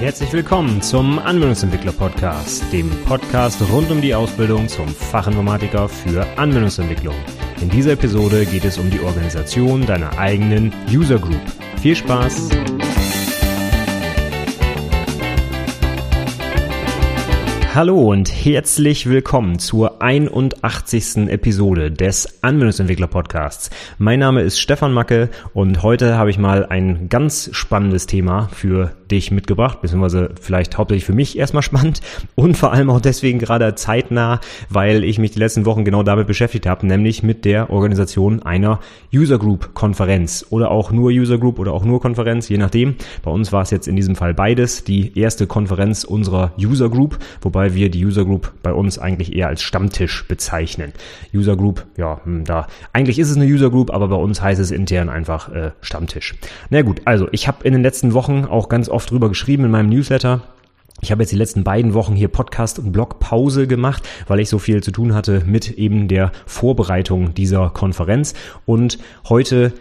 [0.00, 7.14] Herzlich willkommen zum Anwendungsentwickler Podcast, dem Podcast rund um die Ausbildung zum Fachinformatiker für Anwendungsentwicklung.
[7.60, 11.42] In dieser Episode geht es um die Organisation deiner eigenen User Group.
[11.82, 12.48] Viel Spaß!
[17.72, 21.28] Hallo und herzlich willkommen zur 81.
[21.28, 23.70] Episode des Anwendungsentwickler Podcasts.
[23.96, 28.90] Mein Name ist Stefan Macke und heute habe ich mal ein ganz spannendes Thema für
[29.08, 32.00] dich mitgebracht, beziehungsweise vielleicht hauptsächlich für mich erstmal spannend
[32.34, 36.26] und vor allem auch deswegen gerade zeitnah, weil ich mich die letzten Wochen genau damit
[36.26, 38.80] beschäftigt habe, nämlich mit der Organisation einer
[39.14, 42.96] User Group Konferenz oder auch nur User Group oder auch nur Konferenz, je nachdem.
[43.22, 47.18] Bei uns war es jetzt in diesem Fall beides, die erste Konferenz unserer User Group,
[47.42, 50.94] wobei wobei wir die User Group bei uns eigentlich eher als Stammtisch bezeichnen.
[51.34, 54.58] User Group, ja, hm, da eigentlich ist es eine User Group, aber bei uns heißt
[54.58, 56.36] es intern einfach äh, Stammtisch.
[56.70, 59.70] Na gut, also ich habe in den letzten Wochen auch ganz oft drüber geschrieben in
[59.70, 60.40] meinem Newsletter.
[61.02, 64.58] Ich habe jetzt die letzten beiden Wochen hier Podcast und Blogpause gemacht, weil ich so
[64.58, 68.32] viel zu tun hatte mit eben der Vorbereitung dieser Konferenz.
[68.64, 69.74] Und heute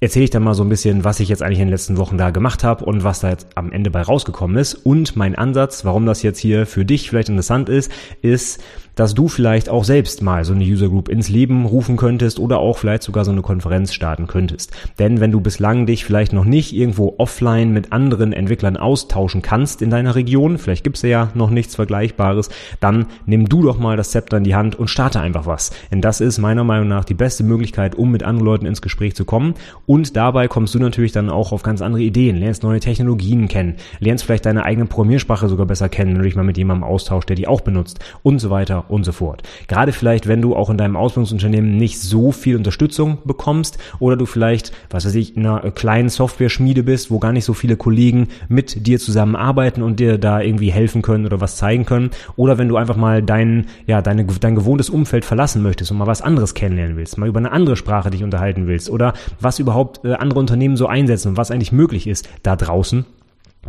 [0.00, 2.18] erzähle ich dann mal so ein bisschen, was ich jetzt eigentlich in den letzten Wochen
[2.18, 4.74] da gemacht habe und was da jetzt am Ende bei rausgekommen ist.
[4.74, 7.90] Und mein Ansatz, warum das jetzt hier für dich vielleicht interessant ist,
[8.22, 8.62] ist,
[8.96, 12.58] dass du vielleicht auch selbst mal so eine User Group ins Leben rufen könntest oder
[12.58, 14.72] auch vielleicht sogar so eine Konferenz starten könntest.
[14.98, 19.82] Denn wenn du bislang dich vielleicht noch nicht irgendwo offline mit anderen Entwicklern austauschen kannst
[19.82, 22.48] in deiner Region, vielleicht gibt's ja noch nichts Vergleichbares,
[22.80, 25.72] dann nimm du doch mal das Zepter in die Hand und starte einfach was.
[25.90, 29.14] Denn das ist meiner Meinung nach die beste Möglichkeit, um mit anderen Leuten ins Gespräch
[29.14, 29.54] zu kommen.
[29.86, 33.76] Und dabei kommst du natürlich dann auch auf ganz andere Ideen, lernst neue Technologien kennen,
[34.00, 37.28] lernst vielleicht deine eigene Programmiersprache sogar besser kennen, wenn du dich mal mit jemandem austauschst,
[37.28, 39.42] der die auch benutzt und so weiter und so fort.
[39.68, 44.26] Gerade vielleicht, wenn du auch in deinem Ausbildungsunternehmen nicht so viel Unterstützung bekommst oder du
[44.26, 48.28] vielleicht, was weiß ich, in einer kleinen Software-Schmiede bist, wo gar nicht so viele Kollegen
[48.48, 52.10] mit dir zusammenarbeiten und dir da irgendwie helfen können oder was zeigen können.
[52.34, 56.06] Oder wenn du einfach mal dein, ja, deine, dein gewohntes Umfeld verlassen möchtest und mal
[56.06, 59.75] was anderes kennenlernen willst, mal über eine andere Sprache dich unterhalten willst oder was überhaupt
[60.04, 63.04] äh, andere Unternehmen so einsetzen und was eigentlich möglich ist da draußen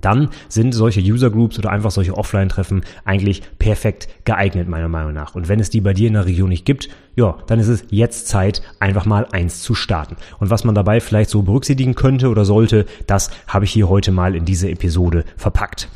[0.01, 5.35] dann sind solche User Groups oder einfach solche Offline-Treffen eigentlich perfekt geeignet, meiner Meinung nach.
[5.35, 7.85] Und wenn es die bei dir in der Region nicht gibt, ja, dann ist es
[7.89, 10.15] jetzt Zeit, einfach mal eins zu starten.
[10.39, 14.11] Und was man dabei vielleicht so berücksichtigen könnte oder sollte, das habe ich hier heute
[14.11, 15.89] mal in diese Episode verpackt.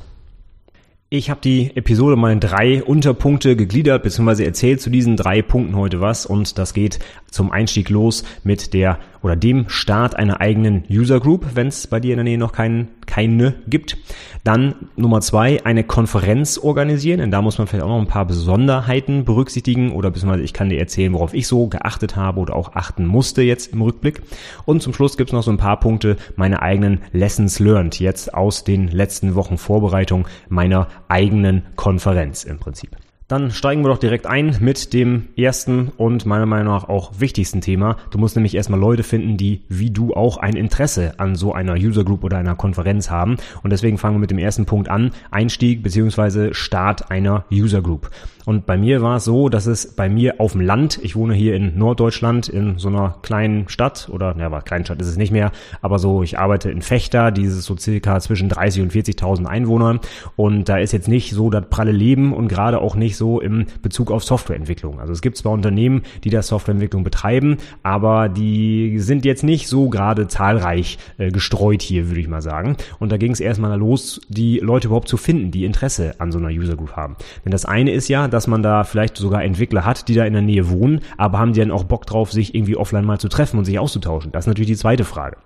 [1.14, 5.76] Ich habe die Episode mal in drei Unterpunkte gegliedert, beziehungsweise erzählt zu diesen drei Punkten
[5.76, 6.26] heute was.
[6.26, 11.46] Und das geht zum Einstieg los mit der oder dem Start einer eigenen User Group,
[11.56, 13.98] wenn es bei dir in der Nähe noch kein, keine gibt.
[14.44, 18.26] Dann Nummer zwei, eine Konferenz organisieren, denn da muss man vielleicht auch noch ein paar
[18.26, 22.74] Besonderheiten berücksichtigen oder beziehungsweise ich kann dir erzählen, worauf ich so geachtet habe oder auch
[22.76, 24.22] achten musste jetzt im Rückblick.
[24.66, 28.64] Und zum Schluss gibt's noch so ein paar Punkte, meine eigenen Lessons learned jetzt aus
[28.64, 32.98] den letzten Wochen Vorbereitung meiner eigenen Konferenz im Prinzip.
[33.32, 37.62] Dann steigen wir doch direkt ein mit dem ersten und meiner Meinung nach auch wichtigsten
[37.62, 37.96] Thema.
[38.10, 41.76] Du musst nämlich erstmal Leute finden, die wie du auch ein Interesse an so einer
[41.76, 43.38] User Group oder einer Konferenz haben.
[43.64, 45.12] Und deswegen fangen wir mit dem ersten Punkt an.
[45.32, 48.10] Einstieg beziehungsweise Start einer User Group.
[48.46, 51.34] Und bei mir war es so, dass es bei mir auf dem Land, ich wohne
[51.34, 55.18] hier in Norddeutschland in so einer kleinen Stadt oder, ja, aber kleinen Stadt ist es
[55.18, 59.46] nicht mehr, aber so, ich arbeite in Fechter, dieses so circa zwischen 30 und 40.000
[59.46, 60.00] Einwohnern
[60.36, 63.68] und da ist jetzt nicht so das pralle Leben und gerade auch nicht so im
[63.84, 65.00] Bezug auf Softwareentwicklung.
[65.00, 69.90] Also es gibt zwar Unternehmen, die da Softwareentwicklung betreiben, aber die sind jetzt nicht so
[69.90, 72.78] gerade zahlreich äh, gestreut hier, würde ich mal sagen.
[73.00, 76.40] Und da ging es erstmal los, die Leute überhaupt zu finden, die Interesse an so
[76.40, 77.16] einer User Group haben.
[77.46, 80.34] Denn das eine ist ja, dass man da vielleicht sogar Entwickler hat, die da in
[80.34, 83.30] der Nähe wohnen, aber haben die dann auch Bock drauf, sich irgendwie offline mal zu
[83.30, 84.32] treffen und sich auszutauschen?
[84.32, 85.38] Das ist natürlich die zweite Frage.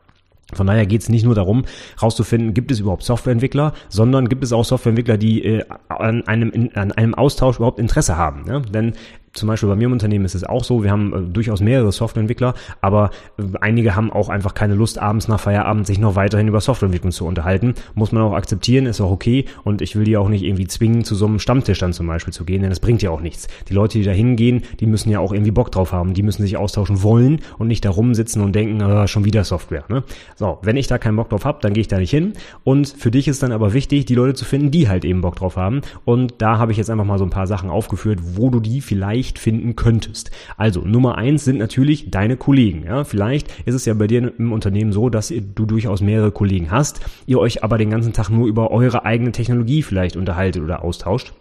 [0.53, 1.66] Von daher geht es nicht nur darum,
[2.01, 6.75] rauszufinden, gibt es überhaupt Softwareentwickler, sondern gibt es auch Softwareentwickler, die äh, an, einem, in,
[6.75, 8.44] an einem Austausch überhaupt Interesse haben.
[8.44, 8.61] Ne?
[8.61, 8.94] Denn
[9.35, 11.91] zum Beispiel bei mir im Unternehmen ist es auch so, wir haben äh, durchaus mehrere
[11.91, 16.47] Softwareentwickler, aber äh, einige haben auch einfach keine Lust, abends nach Feierabend sich noch weiterhin
[16.47, 17.76] über Softwareentwicklung zu unterhalten.
[17.93, 21.03] Muss man auch akzeptieren, ist auch okay und ich will die auch nicht irgendwie zwingen,
[21.03, 23.47] zu so einem Stammtisch dann zum Beispiel zu gehen, denn das bringt ja auch nichts.
[23.70, 26.41] Die Leute, die da hingehen, die müssen ja auch irgendwie Bock drauf haben, die müssen
[26.41, 29.84] sich austauschen wollen und nicht da rumsitzen und denken, ah, schon wieder Software.
[29.90, 30.03] Ne?
[30.35, 32.34] So, wenn ich da keinen Bock drauf habe, dann gehe ich da nicht hin
[32.64, 35.35] und für dich ist dann aber wichtig, die Leute zu finden, die halt eben Bock
[35.35, 38.49] drauf haben und da habe ich jetzt einfach mal so ein paar Sachen aufgeführt, wo
[38.49, 40.31] du die vielleicht leicht finden könntest.
[40.55, 42.83] Also Nummer eins sind natürlich deine Kollegen.
[42.85, 46.69] Ja, vielleicht ist es ja bei dir im Unternehmen so, dass du durchaus mehrere Kollegen
[46.69, 50.83] hast, ihr euch aber den ganzen Tag nur über eure eigene Technologie vielleicht unterhaltet oder
[50.83, 51.33] austauscht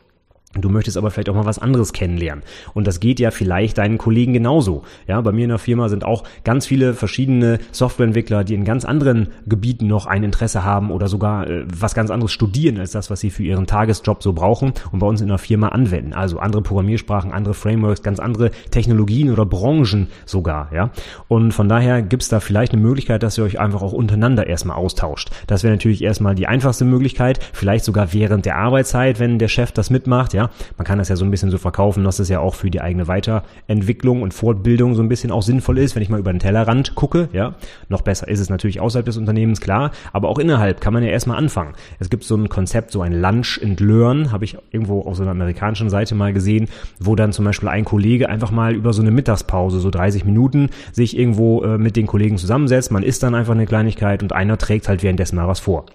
[0.61, 2.45] Du möchtest aber vielleicht auch mal was anderes kennenlernen.
[2.75, 4.83] Und das geht ja vielleicht deinen Kollegen genauso.
[5.07, 8.85] Ja, bei mir in der Firma sind auch ganz viele verschiedene Softwareentwickler, die in ganz
[8.85, 13.11] anderen Gebieten noch ein Interesse haben oder sogar äh, was ganz anderes studieren als das,
[13.11, 16.13] was sie für ihren Tagesjob so brauchen und bei uns in der Firma anwenden.
[16.13, 20.71] Also andere Programmiersprachen, andere Frameworks, ganz andere Technologien oder Branchen sogar.
[20.73, 20.91] Ja,
[21.29, 24.77] und von daher gibt's da vielleicht eine Möglichkeit, dass ihr euch einfach auch untereinander erstmal
[24.77, 25.31] austauscht.
[25.47, 27.41] Das wäre natürlich erstmal die einfachste Möglichkeit.
[27.53, 30.33] Vielleicht sogar während der Arbeitszeit, wenn der Chef das mitmacht.
[30.35, 30.44] Ja,
[30.77, 32.81] man kann das ja so ein bisschen so verkaufen, dass es ja auch für die
[32.81, 36.39] eigene Weiterentwicklung und Fortbildung so ein bisschen auch sinnvoll ist, wenn ich mal über den
[36.39, 37.55] Tellerrand gucke, ja.
[37.89, 41.11] Noch besser ist es natürlich außerhalb des Unternehmens, klar, aber auch innerhalb kann man ja
[41.11, 41.75] erstmal anfangen.
[41.99, 45.23] Es gibt so ein Konzept, so ein Lunch and Learn, habe ich irgendwo auf so
[45.23, 46.69] einer amerikanischen Seite mal gesehen,
[46.99, 50.71] wo dann zum Beispiel ein Kollege einfach mal über so eine Mittagspause, so 30 Minuten,
[50.93, 54.59] sich irgendwo äh, mit den Kollegen zusammensetzt, man isst dann einfach eine Kleinigkeit und einer
[54.59, 55.87] trägt halt währenddessen mal was vor.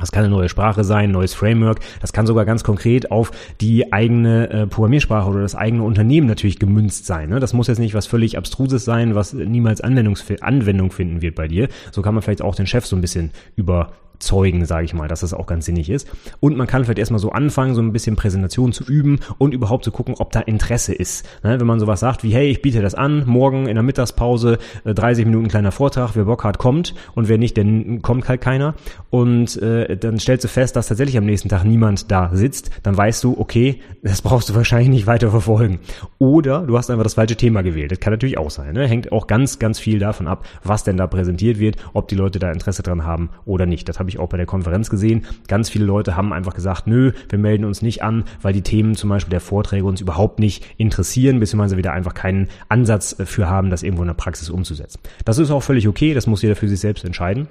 [0.00, 1.80] Das kann eine neue Sprache sein, neues Framework.
[2.00, 3.30] Das kann sogar ganz konkret auf
[3.60, 7.30] die eigene äh, Programmiersprache oder das eigene Unternehmen natürlich gemünzt sein.
[7.30, 7.40] Ne?
[7.40, 11.68] Das muss jetzt nicht was völlig Abstruses sein, was niemals Anwendung finden wird bei dir.
[11.92, 15.08] So kann man vielleicht auch den Chef so ein bisschen über Zeugen, sage ich mal,
[15.08, 16.08] dass das auch ganz sinnig ist.
[16.38, 19.84] Und man kann vielleicht erstmal so anfangen, so ein bisschen Präsentation zu üben und überhaupt
[19.84, 21.26] zu gucken, ob da Interesse ist.
[21.42, 21.58] Ne?
[21.58, 25.22] Wenn man sowas sagt wie, hey, ich biete das an, morgen in der Mittagspause, 30
[25.22, 28.74] äh, Minuten kleiner Vortrag, wer Bock hat, kommt und wer nicht, dann kommt halt keiner.
[29.08, 32.96] Und äh, dann stellst du fest, dass tatsächlich am nächsten Tag niemand da sitzt, dann
[32.96, 35.80] weißt du, okay, das brauchst du wahrscheinlich nicht weiter verfolgen.
[36.18, 37.90] Oder du hast einfach das falsche Thema gewählt.
[37.90, 38.74] Das kann natürlich auch sein.
[38.74, 38.86] Ne?
[38.86, 42.38] Hängt auch ganz, ganz viel davon ab, was denn da präsentiert wird, ob die Leute
[42.38, 43.88] da Interesse dran haben oder nicht.
[43.88, 45.24] Das habe ich auch bei der Konferenz gesehen.
[45.48, 48.94] Ganz viele Leute haben einfach gesagt, nö, wir melden uns nicht an, weil die Themen
[48.94, 53.70] zum Beispiel der Vorträge uns überhaupt nicht interessieren, beziehungsweise wieder einfach keinen Ansatz für haben,
[53.70, 55.00] das irgendwo in der Praxis umzusetzen.
[55.24, 57.48] Das ist auch völlig okay, das muss jeder für sich selbst entscheiden.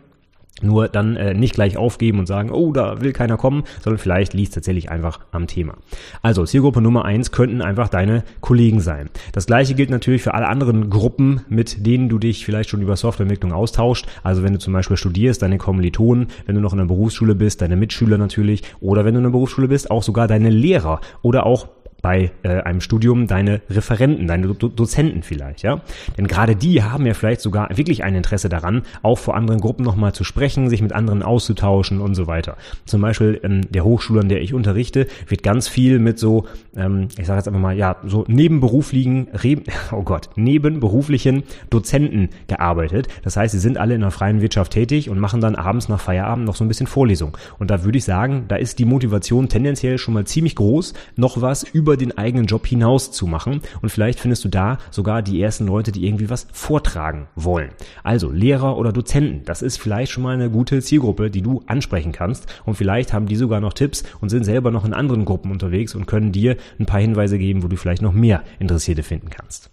[0.61, 4.33] Nur dann äh, nicht gleich aufgeben und sagen, oh, da will keiner kommen, sondern vielleicht
[4.33, 5.75] liegt tatsächlich einfach am Thema.
[6.21, 9.09] Also Zielgruppe Nummer eins könnten einfach deine Kollegen sein.
[9.31, 12.97] Das gleiche gilt natürlich für alle anderen Gruppen, mit denen du dich vielleicht schon über
[12.97, 14.07] Softwareentwicklung austauscht.
[14.23, 17.61] Also wenn du zum Beispiel studierst, deine Kommilitonen, wenn du noch in der Berufsschule bist,
[17.61, 21.45] deine Mitschüler natürlich, oder wenn du in der Berufsschule bist, auch sogar deine Lehrer oder
[21.45, 21.69] auch
[22.01, 25.81] bei äh, einem Studium deine Referenten, deine Do Dozenten vielleicht, ja?
[26.17, 29.83] Denn gerade die haben ja vielleicht sogar wirklich ein Interesse daran, auch vor anderen Gruppen
[29.83, 32.57] nochmal zu sprechen, sich mit anderen auszutauschen und so weiter.
[32.85, 37.09] Zum Beispiel in der Hochschule, an der ich unterrichte, wird ganz viel mit so, ähm,
[37.17, 39.27] ich sage jetzt einfach mal, ja, so nebenberuflichen,
[39.91, 43.07] oh Gott, nebenberuflichen Dozenten gearbeitet.
[43.23, 45.99] Das heißt, sie sind alle in der freien Wirtschaft tätig und machen dann abends nach
[45.99, 47.37] Feierabend noch so ein bisschen Vorlesung.
[47.57, 51.41] Und da würde ich sagen, da ist die Motivation tendenziell schon mal ziemlich groß, noch
[51.41, 53.61] was über über den eigenen Job hinaus zu machen.
[53.81, 57.71] Und vielleicht findest du da sogar die ersten Leute, die irgendwie was vortragen wollen.
[58.03, 62.11] Also Lehrer oder Dozenten, das ist vielleicht schon mal eine gute Zielgruppe, die du ansprechen
[62.11, 62.45] kannst.
[62.63, 65.95] Und vielleicht haben die sogar noch Tipps und sind selber noch in anderen Gruppen unterwegs
[65.95, 69.71] und können dir ein paar Hinweise geben, wo du vielleicht noch mehr Interessierte finden kannst.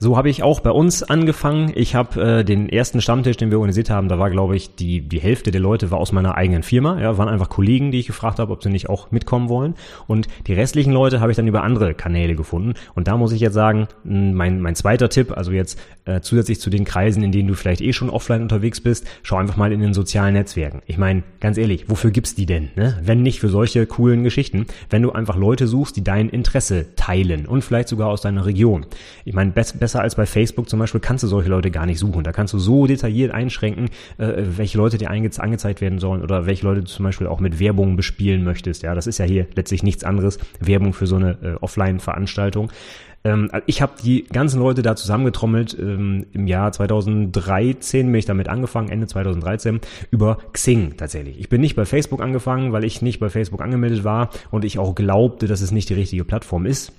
[0.00, 1.72] So habe ich auch bei uns angefangen.
[1.74, 5.00] Ich habe äh, den ersten Stammtisch, den wir organisiert haben, da war, glaube ich, die,
[5.00, 7.00] die Hälfte der Leute war aus meiner eigenen Firma.
[7.00, 9.74] Ja, waren einfach Kollegen, die ich gefragt habe, ob sie nicht auch mitkommen wollen.
[10.06, 12.74] Und die restlichen Leute habe ich dann über andere Kanäle gefunden.
[12.94, 16.70] Und da muss ich jetzt sagen, mein, mein zweiter Tipp, also jetzt äh, zusätzlich zu
[16.70, 19.80] den Kreisen, in denen du vielleicht eh schon offline unterwegs bist, schau einfach mal in
[19.80, 20.80] den sozialen Netzwerken.
[20.86, 22.70] Ich meine, ganz ehrlich, wofür gibt's die denn?
[22.76, 22.96] Ne?
[23.02, 27.46] Wenn nicht für solche coolen Geschichten, wenn du einfach Leute suchst, die dein Interesse teilen
[27.46, 28.86] und vielleicht sogar aus deiner Region.
[29.24, 31.98] Ich meine, best, besser als bei Facebook zum Beispiel kannst du solche Leute gar nicht
[31.98, 32.22] suchen.
[32.22, 33.86] Da kannst du so detailliert einschränken,
[34.18, 37.40] äh, welche Leute dir ange angezeigt werden sollen oder welche Leute du zum Beispiel auch
[37.40, 38.82] mit Werbung bespielen möchtest.
[38.82, 40.38] Ja, das ist ja hier letztlich nichts anderes.
[40.60, 42.70] Werbung für so eine äh, Offline-Veranstaltung
[43.24, 45.76] ähm, ich habe die ganzen Leute da zusammengetrommelt.
[45.76, 49.80] Ähm, Im Jahr 2013 bin ich damit angefangen, Ende 2013,
[50.12, 51.40] über Xing tatsächlich.
[51.40, 54.78] Ich bin nicht bei Facebook angefangen, weil ich nicht bei Facebook angemeldet war und ich
[54.78, 56.92] auch glaubte, dass es nicht die richtige Plattform ist.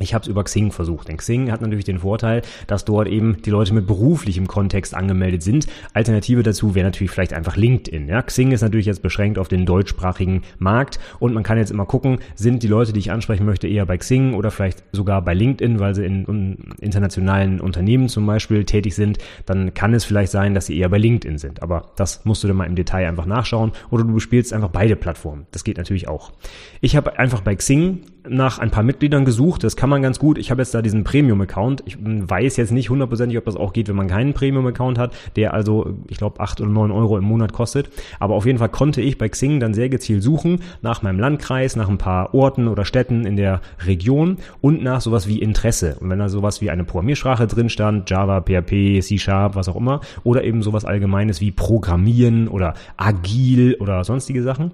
[0.00, 1.06] Ich habe es über Xing versucht.
[1.06, 5.44] Denn Xing hat natürlich den Vorteil, dass dort eben die Leute mit beruflichem Kontext angemeldet
[5.44, 5.68] sind.
[5.92, 8.08] Alternative dazu wäre natürlich vielleicht einfach LinkedIn.
[8.08, 11.86] Ja, Xing ist natürlich jetzt beschränkt auf den deutschsprachigen Markt und man kann jetzt immer
[11.86, 15.32] gucken, sind die Leute, die ich ansprechen möchte, eher bei Xing oder vielleicht sogar bei
[15.32, 19.18] LinkedIn, weil sie in, in internationalen Unternehmen zum Beispiel tätig sind.
[19.46, 21.62] Dann kann es vielleicht sein, dass sie eher bei LinkedIn sind.
[21.62, 24.96] Aber das musst du dann mal im Detail einfach nachschauen oder du bespielst einfach beide
[24.96, 25.46] Plattformen.
[25.52, 26.32] Das geht natürlich auch.
[26.80, 29.64] Ich habe einfach bei Xing nach ein paar Mitgliedern gesucht.
[29.64, 30.38] Das kann man ganz gut.
[30.38, 31.82] Ich habe jetzt da diesen Premium-Account.
[31.86, 35.54] Ich weiß jetzt nicht hundertprozentig, ob das auch geht, wenn man keinen Premium-Account hat, der
[35.54, 37.90] also, ich glaube, acht oder neun Euro im Monat kostet.
[38.18, 41.76] Aber auf jeden Fall konnte ich bei Xing dann sehr gezielt suchen nach meinem Landkreis,
[41.76, 45.96] nach ein paar Orten oder Städten in der Region und nach sowas wie Interesse.
[46.00, 50.00] Und wenn da sowas wie eine Programmiersprache drin stand, Java, PHP, C-Sharp, was auch immer,
[50.22, 54.72] oder eben sowas Allgemeines wie Programmieren oder Agil oder sonstige Sachen,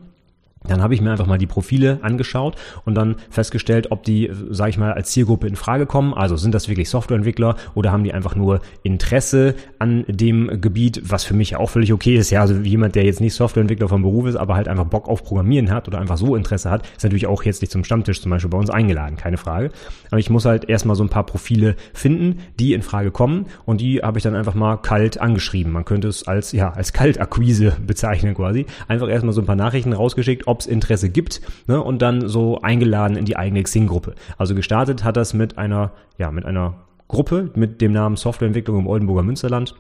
[0.69, 4.71] Dann habe ich mir einfach mal die Profile angeschaut und dann festgestellt, ob die, sage
[4.71, 6.13] ich mal, als Zielgruppe in Frage kommen.
[6.13, 11.25] Also sind das wirklich Softwareentwickler oder haben die einfach nur Interesse an dem Gebiet, was
[11.25, 12.31] für mich auch völlig okay ist.
[12.31, 15.25] Ja, also jemand, der jetzt nicht Softwareentwickler vom Beruf ist, aber halt einfach Bock auf
[15.25, 18.31] Programmieren hat oder einfach so Interesse hat, ist natürlich auch jetzt nicht zum Stammtisch zum
[18.31, 19.71] Beispiel bei uns eingeladen, keine Frage.
[20.11, 23.81] Aber ich muss halt erstmal so ein paar Profile finden, die in Frage kommen und
[23.81, 25.73] die habe ich dann einfach mal kalt angeschrieben.
[25.73, 28.67] Man könnte es als, ja, als Kaltakquise bezeichnen quasi.
[28.89, 32.61] Einfach erstmal so ein paar Nachrichten rausgeschickt, ob es Interesse gibt ne, und dann so
[32.61, 34.15] eingeladen in die eigene Xing-Gruppe.
[34.37, 36.75] Also gestartet hat das mit einer, ja, mit einer
[37.09, 39.75] Gruppe mit dem Namen Softwareentwicklung im Oldenburger Münsterland.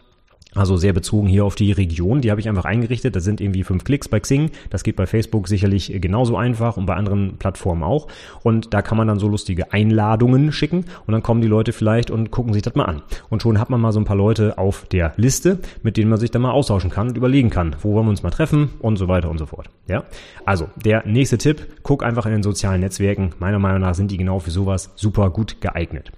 [0.54, 2.20] Also sehr bezogen hier auf die Region.
[2.20, 3.14] Die habe ich einfach eingerichtet.
[3.14, 4.50] Das sind irgendwie fünf Klicks bei Xing.
[4.68, 8.08] Das geht bei Facebook sicherlich genauso einfach und bei anderen Plattformen auch.
[8.42, 12.10] Und da kann man dann so lustige Einladungen schicken und dann kommen die Leute vielleicht
[12.10, 13.02] und gucken sich das mal an.
[13.28, 16.18] Und schon hat man mal so ein paar Leute auf der Liste, mit denen man
[16.18, 18.96] sich dann mal austauschen kann und überlegen kann, wo wollen wir uns mal treffen und
[18.96, 19.70] so weiter und so fort.
[19.86, 20.04] Ja.
[20.44, 23.30] Also der nächste Tipp: Guck einfach in den sozialen Netzwerken.
[23.38, 26.10] Meiner Meinung nach sind die genau für sowas super gut geeignet.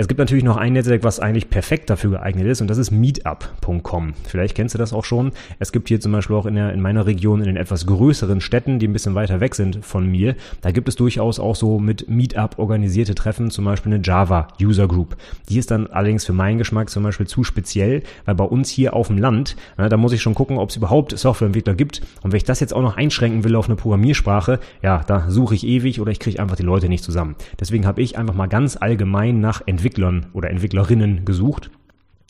[0.00, 2.90] Es gibt natürlich noch ein Netzwerk, was eigentlich perfekt dafür geeignet ist und das ist
[2.90, 4.14] meetup.com.
[4.24, 5.32] Vielleicht kennst du das auch schon.
[5.58, 8.40] Es gibt hier zum Beispiel auch in, der, in meiner Region in den etwas größeren
[8.40, 11.78] Städten, die ein bisschen weiter weg sind von mir, da gibt es durchaus auch so
[11.78, 15.18] mit Meetup organisierte Treffen, zum Beispiel eine Java User Group.
[15.50, 18.94] Die ist dann allerdings für meinen Geschmack zum Beispiel zu speziell, weil bei uns hier
[18.94, 22.32] auf dem Land, na, da muss ich schon gucken, ob es überhaupt Softwareentwickler gibt und
[22.32, 25.66] wenn ich das jetzt auch noch einschränken will auf eine Programmiersprache, ja, da suche ich
[25.66, 27.36] ewig oder ich kriege einfach die Leute nicht zusammen.
[27.60, 31.70] Deswegen habe ich einfach mal ganz allgemein nach Entwicklern Entwicklern oder Entwicklerinnen gesucht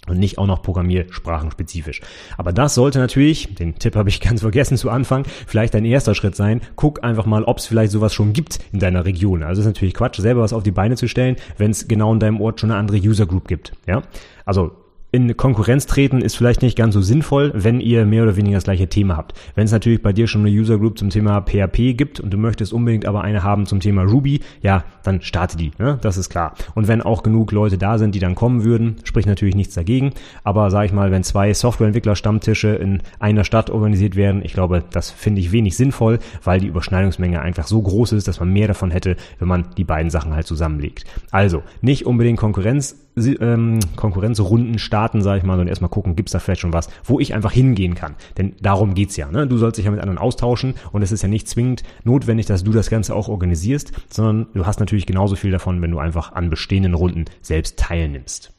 [0.09, 2.01] und nicht auch noch Programmiersprachen spezifisch.
[2.39, 6.15] Aber das sollte natürlich, den Tipp habe ich ganz vergessen zu Anfang, vielleicht dein erster
[6.15, 6.63] Schritt sein.
[6.75, 9.43] Guck einfach mal, ob es vielleicht sowas schon gibt in deiner Region.
[9.43, 12.15] Also es ist natürlich Quatsch, selber was auf die Beine zu stellen, wenn es genau
[12.15, 13.73] in deinem Ort schon eine andere User Group gibt.
[13.87, 14.03] Ja,
[14.47, 14.73] also
[15.13, 18.65] in Konkurrenz treten ist vielleicht nicht ganz so sinnvoll, wenn ihr mehr oder weniger das
[18.65, 19.35] gleiche Thema habt.
[19.55, 22.39] Wenn es natürlich bei dir schon eine User Group zum Thema PHP gibt und du
[22.39, 25.99] möchtest unbedingt aber eine haben zum Thema Ruby, ja, dann starte die, ne?
[26.01, 26.55] das ist klar.
[26.75, 30.13] Und wenn auch genug Leute da sind, die dann kommen würden, spricht natürlich nichts dagegen.
[30.45, 35.11] Aber sag ich mal, wenn zwei Softwareentwickler-Stammtische in einer Stadt organisiert werden, ich glaube, das
[35.11, 38.93] finde ich wenig sinnvoll, weil die Überschneidungsmenge einfach so groß ist, dass man mehr davon
[38.93, 41.05] hätte, wenn man die beiden Sachen halt zusammenlegt.
[41.33, 42.97] Also, nicht unbedingt Konkurrenz
[43.27, 47.21] ähm, Konkurrenzrunden starten, sage ich mal, sondern erstmal gucken, gibt's da vielleicht schon was, wo
[47.21, 48.17] ich einfach hingehen kann.
[48.39, 49.31] Denn darum geht's ja.
[49.31, 49.47] Ne?
[49.47, 52.65] Du sollst dich ja mit anderen austauschen und es ist ja nicht zwingend notwendig, dass
[52.65, 56.33] du das Ganze auch organisierst, sondern du hast natürlich genauso viel davon, wenn du einfach
[56.33, 58.53] an bestehenden Runden selbst teilnimmst.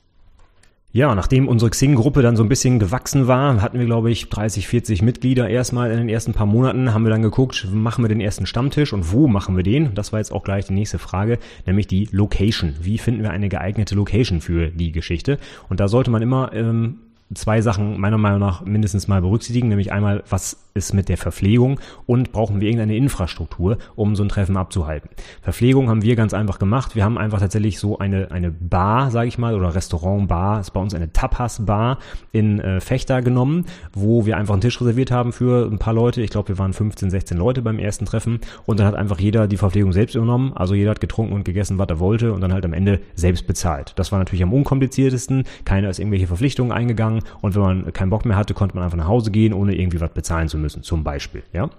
[0.94, 4.68] Ja, nachdem unsere Xing-Gruppe dann so ein bisschen gewachsen war, hatten wir, glaube ich, 30,
[4.68, 8.20] 40 Mitglieder erstmal in den ersten paar Monaten, haben wir dann geguckt, machen wir den
[8.20, 9.96] ersten Stammtisch und wo machen wir den?
[9.96, 12.76] Das war jetzt auch gleich die nächste Frage, nämlich die Location.
[12.82, 15.38] Wie finden wir eine geeignete Location für die Geschichte?
[15.70, 16.98] Und da sollte man immer ähm,
[17.34, 21.80] zwei Sachen meiner Meinung nach mindestens mal berücksichtigen, nämlich einmal, was ist mit der Verpflegung
[22.06, 25.10] und brauchen wir irgendeine Infrastruktur, um so ein Treffen abzuhalten.
[25.42, 26.96] Verpflegung haben wir ganz einfach gemacht.
[26.96, 30.80] Wir haben einfach tatsächlich so eine, eine Bar, sage ich mal, oder Restaurant-Bar, ist bei
[30.80, 31.98] uns eine Tapas-Bar
[32.32, 32.80] in äh,
[33.22, 36.22] genommen, wo wir einfach einen Tisch reserviert haben für ein paar Leute.
[36.22, 39.48] Ich glaube, wir waren 15, 16 Leute beim ersten Treffen und dann hat einfach jeder
[39.48, 40.54] die Verpflegung selbst übernommen.
[40.56, 43.48] Also jeder hat getrunken und gegessen, was er wollte und dann halt am Ende selbst
[43.48, 43.94] bezahlt.
[43.98, 45.44] Das war natürlich am unkompliziertesten.
[45.66, 48.98] Keiner ist irgendwelche Verpflichtungen eingegangen und wenn man keinen Bock mehr hatte, konnte man einfach
[48.98, 51.44] nach Hause gehen, ohne irgendwie was bezahlen zu müssen, zum Beispiel.
[51.54, 51.70] Ja?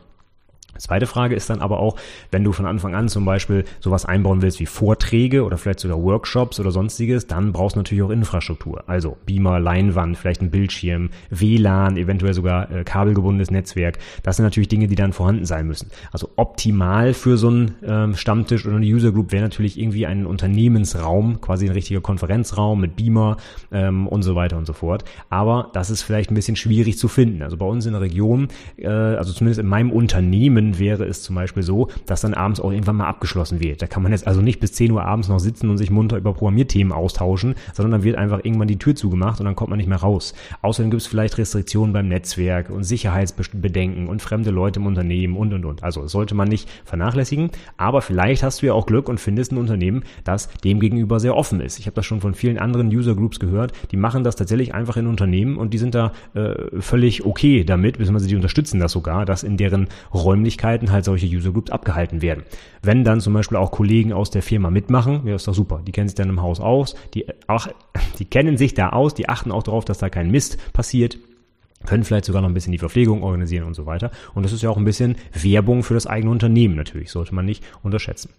[0.82, 1.94] Zweite Frage ist dann aber auch,
[2.32, 6.02] wenn du von Anfang an zum Beispiel sowas einbauen willst wie Vorträge oder vielleicht sogar
[6.02, 8.82] Workshops oder sonstiges, dann brauchst du natürlich auch Infrastruktur.
[8.88, 13.98] Also Beamer, Leinwand, vielleicht ein Bildschirm, WLAN, eventuell sogar äh, kabelgebundenes Netzwerk.
[14.24, 15.88] Das sind natürlich Dinge, die dann vorhanden sein müssen.
[16.10, 20.26] Also optimal für so einen ähm, Stammtisch oder eine User Group wäre natürlich irgendwie ein
[20.26, 23.36] Unternehmensraum, quasi ein richtiger Konferenzraum mit Beamer
[23.70, 25.04] ähm, und so weiter und so fort.
[25.30, 27.42] Aber das ist vielleicht ein bisschen schwierig zu finden.
[27.42, 28.48] Also bei uns in der Region,
[28.78, 32.70] äh, also zumindest in meinem Unternehmen, Wäre es zum Beispiel so, dass dann abends auch
[32.70, 33.82] irgendwann mal abgeschlossen wird.
[33.82, 36.16] Da kann man jetzt also nicht bis 10 Uhr abends noch sitzen und sich munter
[36.16, 39.78] über Programmierthemen austauschen, sondern dann wird einfach irgendwann die Tür zugemacht und dann kommt man
[39.78, 40.34] nicht mehr raus.
[40.62, 45.52] Außerdem gibt es vielleicht Restriktionen beim Netzwerk und Sicherheitsbedenken und fremde Leute im Unternehmen und
[45.52, 45.82] und und.
[45.82, 49.58] Also sollte man nicht vernachlässigen, aber vielleicht hast du ja auch Glück und findest ein
[49.58, 51.78] Unternehmen, das dem gegenüber sehr offen ist.
[51.78, 54.96] Ich habe das schon von vielen anderen User Groups gehört, die machen das tatsächlich einfach
[54.96, 59.24] in Unternehmen und die sind da äh, völlig okay damit, beziehungsweise die unterstützen das sogar,
[59.24, 62.44] dass in deren Räumlichkeiten Räumlichkeiten halt solche User Groups abgehalten werden.
[62.82, 65.80] Wenn dann zum Beispiel auch Kollegen aus der Firma mitmachen, ja, ist doch super.
[65.86, 67.68] Die kennen sich dann im Haus aus, die, ach,
[68.18, 71.18] die kennen sich da aus, die achten auch darauf, dass da kein Mist passiert
[71.84, 74.12] können vielleicht sogar noch ein bisschen die Verpflegung organisieren und so weiter.
[74.34, 77.44] Und das ist ja auch ein bisschen Werbung für das eigene Unternehmen natürlich, sollte man
[77.44, 78.30] nicht unterschätzen.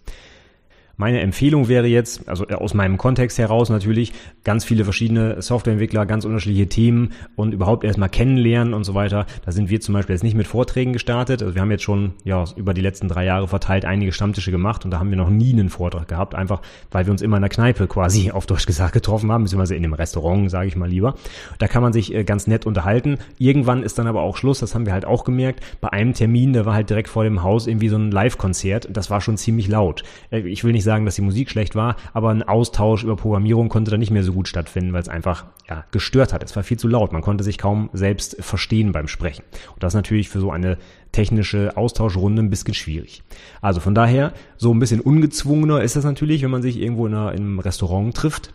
[0.96, 4.12] Meine Empfehlung wäre jetzt, also aus meinem Kontext heraus natürlich,
[4.44, 9.26] ganz viele verschiedene Softwareentwickler, ganz unterschiedliche Themen und überhaupt erstmal kennenlernen und so weiter.
[9.44, 11.42] Da sind wir zum Beispiel jetzt nicht mit Vorträgen gestartet.
[11.42, 14.84] Also wir haben jetzt schon ja über die letzten drei Jahre verteilt einige Stammtische gemacht
[14.84, 17.42] und da haben wir noch nie einen Vortrag gehabt, einfach weil wir uns immer in
[17.42, 20.88] der Kneipe quasi auf Deutsch gesagt getroffen haben, beziehungsweise in einem Restaurant, sage ich mal
[20.88, 21.16] lieber.
[21.58, 23.18] Da kann man sich äh, ganz nett unterhalten.
[23.38, 25.60] Irgendwann ist dann aber auch Schluss, das haben wir halt auch gemerkt.
[25.80, 28.88] Bei einem Termin, da war halt direkt vor dem Haus irgendwie so ein Live-Konzert.
[28.92, 30.04] Das war schon ziemlich laut.
[30.30, 33.16] Äh, ich will nicht nicht sagen, dass die Musik schlecht war, aber ein Austausch über
[33.16, 36.42] Programmierung konnte da nicht mehr so gut stattfinden, weil es einfach ja, gestört hat.
[36.44, 37.12] Es war viel zu laut.
[37.12, 39.44] Man konnte sich kaum selbst verstehen beim Sprechen.
[39.72, 40.76] Und das natürlich für so eine
[41.12, 43.22] technische Austauschrunde ein bisschen schwierig.
[43.62, 47.14] Also von daher, so ein bisschen ungezwungener ist das natürlich, wenn man sich irgendwo in,
[47.14, 48.52] einer, in einem Restaurant trifft.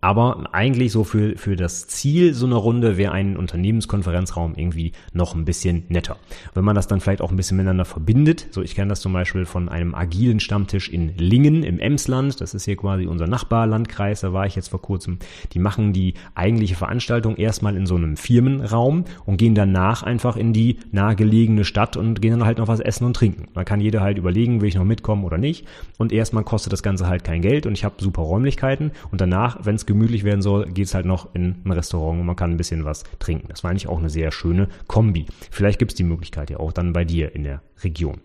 [0.00, 5.34] Aber eigentlich so für, für das Ziel so eine Runde wäre ein Unternehmenskonferenzraum irgendwie noch
[5.34, 6.16] ein bisschen netter.
[6.54, 9.12] Wenn man das dann vielleicht auch ein bisschen miteinander verbindet, so ich kenne das zum
[9.12, 14.20] Beispiel von einem agilen Stammtisch in Lingen im Emsland, das ist hier quasi unser Nachbarlandkreis,
[14.20, 15.18] da war ich jetzt vor kurzem,
[15.52, 20.52] die machen die eigentliche Veranstaltung erstmal in so einem Firmenraum und gehen danach einfach in
[20.52, 23.48] die nahegelegene Stadt und gehen dann halt noch was essen und trinken.
[23.54, 25.66] Man kann jeder halt überlegen, will ich noch mitkommen oder nicht.
[25.98, 28.92] Und erstmal kostet das Ganze halt kein Geld und ich habe super Räumlichkeiten.
[29.10, 32.36] Und danach, wenn es gemütlich werden soll, geht's halt noch in ein Restaurant und man
[32.36, 33.48] kann ein bisschen was trinken.
[33.48, 35.26] Das war eigentlich auch eine sehr schöne Kombi.
[35.50, 38.20] Vielleicht gibt's die Möglichkeit ja auch dann bei dir in der Region.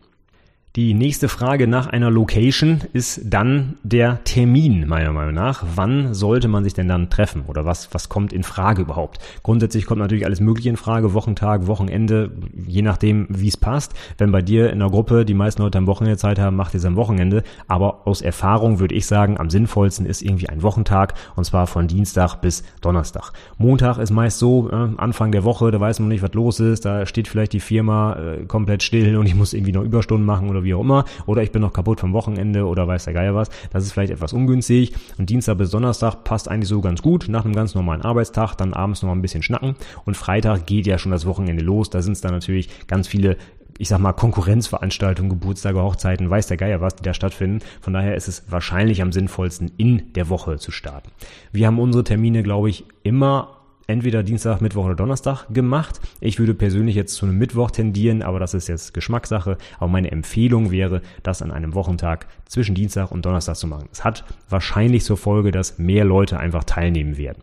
[0.76, 5.64] Die nächste Frage nach einer Location ist dann der Termin, meiner Meinung nach.
[5.74, 7.46] Wann sollte man sich denn dann treffen?
[7.48, 9.18] Oder was, was kommt in Frage überhaupt?
[9.42, 11.16] Grundsätzlich kommt natürlich alles Mögliche in Frage.
[11.16, 12.32] Wochentag, Wochenende,
[12.68, 13.96] je nachdem, wie es passt.
[14.20, 16.78] Wenn bei dir in der Gruppe die meisten Leute am Wochenende Zeit haben, macht ihr
[16.78, 17.42] es am Wochenende.
[17.68, 21.16] Aber aus Erfahrung würde ich sagen, am sinnvollsten ist irgendwie ein Wochentag.
[21.36, 23.32] Und zwar von Dienstag bis Donnerstag.
[23.58, 26.86] Montag ist meist so, äh, Anfang der Woche, da weiß man nicht, was los ist.
[26.86, 30.50] Da steht vielleicht die Firma äh, komplett still und ich muss irgendwie noch Überstunden machen
[30.58, 33.36] oder wie auch immer, oder ich bin noch kaputt vom Wochenende oder weiß der Geier
[33.36, 33.50] was.
[33.72, 34.94] Das ist vielleicht etwas ungünstig.
[35.18, 37.28] Und Dienstag bis Donnerstag passt eigentlich so ganz gut.
[37.30, 39.76] Nach einem ganz normalen Arbeitstag, dann abends noch ein bisschen schnacken.
[40.06, 41.90] Und Freitag geht ja schon das Wochenende los.
[41.90, 43.38] Da sind es dann natürlich ganz viele
[43.80, 47.60] ich sag mal, Konkurrenzveranstaltungen, Geburtstage, Hochzeiten, weiß der Geier was, die da stattfinden.
[47.80, 51.12] Von daher ist es wahrscheinlich am sinnvollsten, in der Woche zu starten.
[51.52, 53.57] Wir haben unsere Termine, glaube ich, immer
[53.88, 56.00] entweder Dienstag, Mittwoch oder Donnerstag gemacht.
[56.20, 59.58] Ich würde persönlich jetzt zu einem Mittwoch tendieren, aber das ist jetzt Geschmackssache.
[59.80, 63.90] Aber meine Empfehlung wäre, das an einem Wochentag zwischen Dienstag und Donnerstag zu machen.
[63.92, 67.42] Es hat wahrscheinlich zur Folge, dass mehr Leute einfach teilnehmen werden.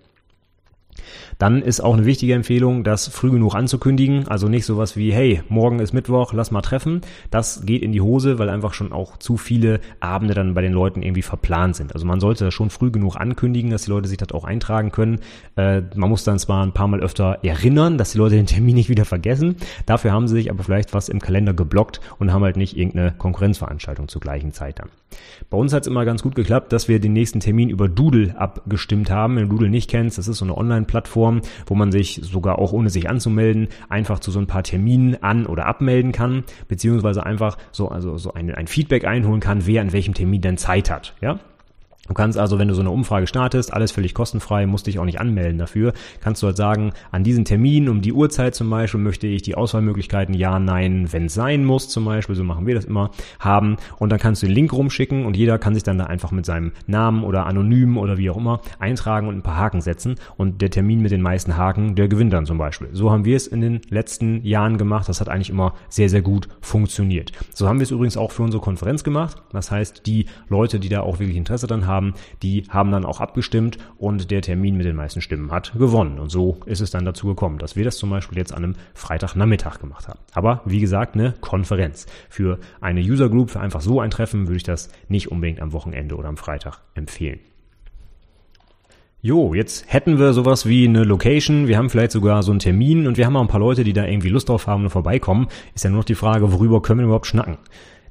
[1.38, 4.28] Dann ist auch eine wichtige Empfehlung, das früh genug anzukündigen.
[4.28, 7.00] Also nicht sowas wie, hey, morgen ist Mittwoch, lass mal treffen.
[7.30, 10.72] Das geht in die Hose, weil einfach schon auch zu viele Abende dann bei den
[10.72, 11.94] Leuten irgendwie verplant sind.
[11.94, 14.92] Also man sollte das schon früh genug ankündigen, dass die Leute sich das auch eintragen
[14.92, 15.20] können.
[15.56, 18.74] Äh, man muss dann zwar ein paar Mal öfter erinnern, dass die Leute den Termin
[18.74, 19.56] nicht wieder vergessen.
[19.86, 23.12] Dafür haben sie sich aber vielleicht was im Kalender geblockt und haben halt nicht irgendeine
[23.12, 24.88] Konkurrenzveranstaltung zur gleichen Zeit dann.
[25.50, 28.34] Bei uns hat es immer ganz gut geklappt, dass wir den nächsten Termin über Doodle
[28.36, 29.36] abgestimmt haben.
[29.36, 30.54] Wenn du Doodle nicht kennst, das ist so eine
[30.84, 35.22] Online-Plattform, wo man sich sogar auch ohne sich anzumelden einfach zu so ein paar Terminen
[35.22, 39.82] an- oder abmelden kann, beziehungsweise einfach so, also so ein, ein Feedback einholen kann, wer
[39.82, 41.14] an welchem Termin denn Zeit hat.
[41.20, 41.40] Ja,
[42.06, 45.06] Du kannst also, wenn du so eine Umfrage startest, alles völlig kostenfrei, musst dich auch
[45.06, 49.00] nicht anmelden dafür, kannst du halt sagen, an diesen Termin um die Uhrzeit zum Beispiel
[49.00, 52.74] möchte ich die Auswahlmöglichkeiten Ja, Nein, wenn es sein muss zum Beispiel, so machen wir
[52.74, 53.76] das immer, haben.
[53.98, 56.44] Und dann kannst du den Link rumschicken und jeder kann sich dann da einfach mit
[56.44, 60.16] seinem Namen oder anonym oder wie auch immer eintragen und ein paar Haken setzen.
[60.36, 62.88] Und der Termin mit den meisten Haken, der gewinnt dann zum Beispiel.
[62.92, 66.22] So haben wir es in den letzten Jahren gemacht, das hat eigentlich immer sehr, sehr
[66.22, 67.32] gut funktioniert.
[67.54, 70.90] So haben wir es übrigens auch für unsere Konferenz gemacht, das heißt, die Leute, die
[70.90, 74.76] da auch wirklich Interesse dann haben, haben, die haben dann auch abgestimmt und der Termin
[74.76, 76.18] mit den meisten Stimmen hat gewonnen.
[76.18, 78.74] Und so ist es dann dazu gekommen, dass wir das zum Beispiel jetzt an einem
[78.94, 80.20] Freitagnachmittag gemacht haben.
[80.32, 82.06] Aber wie gesagt, eine Konferenz.
[82.28, 85.72] Für eine User Group, für einfach so ein Treffen, würde ich das nicht unbedingt am
[85.72, 87.40] Wochenende oder am Freitag empfehlen.
[89.26, 93.06] Jo, jetzt hätten wir sowas wie eine Location, wir haben vielleicht sogar so einen Termin
[93.06, 95.46] und wir haben auch ein paar Leute, die da irgendwie Lust drauf haben und vorbeikommen.
[95.74, 97.56] Ist ja nur noch die Frage, worüber können wir überhaupt schnacken?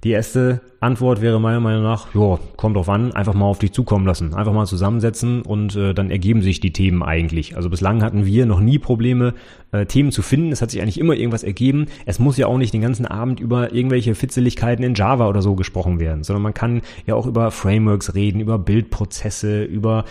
[0.03, 3.71] Die erste Antwort wäre meiner Meinung nach, ja, kommt drauf an, einfach mal auf dich
[3.71, 7.55] zukommen lassen, einfach mal zusammensetzen und äh, dann ergeben sich die Themen eigentlich.
[7.55, 9.33] Also bislang hatten wir noch nie Probleme,
[9.71, 10.51] äh, Themen zu finden.
[10.51, 11.85] Es hat sich eigentlich immer irgendwas ergeben.
[12.05, 15.55] Es muss ja auch nicht den ganzen Abend über irgendwelche Fitzeligkeiten in Java oder so
[15.55, 20.03] gesprochen werden, sondern man kann ja auch über Frameworks reden, über Bildprozesse, über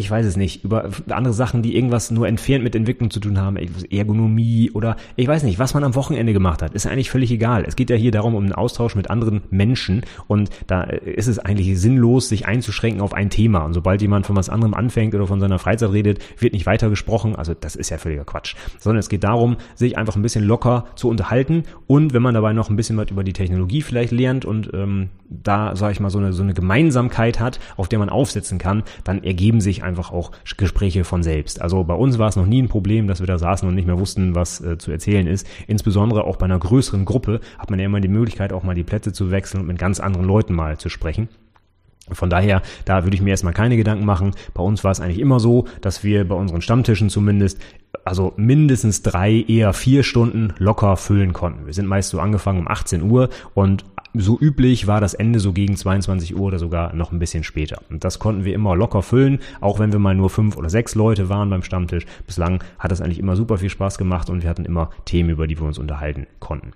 [0.00, 3.38] ich weiß es nicht, über andere Sachen, die irgendwas nur entfernt mit Entwicklung zu tun
[3.38, 7.30] haben, Ergonomie oder ich weiß nicht, was man am Wochenende gemacht hat, ist eigentlich völlig
[7.30, 7.64] egal.
[7.66, 11.38] Es geht ja hier darum, um einen Austausch mit anderen Menschen und da ist es
[11.38, 13.60] eigentlich sinnlos, sich einzuschränken auf ein Thema.
[13.64, 16.88] Und sobald jemand von was anderem anfängt oder von seiner Freizeit redet, wird nicht weiter
[16.88, 17.36] gesprochen.
[17.36, 18.56] Also das ist ja völliger Quatsch.
[18.78, 22.54] Sondern es geht darum, sich einfach ein bisschen locker zu unterhalten und wenn man dabei
[22.54, 26.10] noch ein bisschen was über die Technologie vielleicht lernt und ähm, da, sage ich mal,
[26.10, 29.89] so eine, so eine Gemeinsamkeit hat, auf der man aufsetzen kann, dann ergeben sich einfach
[29.98, 31.60] auch Gespräche von selbst.
[31.60, 33.86] Also bei uns war es noch nie ein Problem, dass wir da saßen und nicht
[33.86, 35.46] mehr wussten, was äh, zu erzählen ist.
[35.66, 38.84] Insbesondere auch bei einer größeren Gruppe hat man ja immer die Möglichkeit, auch mal die
[38.84, 41.28] Plätze zu wechseln und mit ganz anderen Leuten mal zu sprechen.
[42.12, 44.32] Von daher, da würde ich mir erstmal keine Gedanken machen.
[44.54, 47.60] Bei uns war es eigentlich immer so, dass wir bei unseren Stammtischen zumindest
[48.04, 51.66] also mindestens drei, eher vier Stunden locker füllen konnten.
[51.66, 55.52] Wir sind meist so angefangen um 18 Uhr und so üblich war das Ende so
[55.52, 57.80] gegen 22 Uhr oder sogar noch ein bisschen später.
[57.90, 60.94] Und das konnten wir immer locker füllen, auch wenn wir mal nur fünf oder sechs
[60.94, 62.06] Leute waren beim Stammtisch.
[62.26, 65.46] Bislang hat das eigentlich immer super viel Spaß gemacht und wir hatten immer Themen, über
[65.46, 66.72] die wir uns unterhalten konnten.